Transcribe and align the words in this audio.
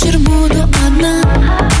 вечер 0.00 0.18
буду 0.18 0.64
одна. 0.86 1.77